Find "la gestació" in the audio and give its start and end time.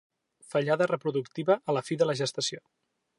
2.11-2.63